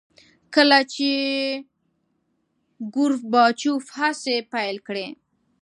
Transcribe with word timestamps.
کله 0.55 0.79
چې 0.93 1.09
ګورباچوف 2.95 3.83
هڅې 3.97 4.35
پیل 4.53 4.77
کړې. 4.87 5.07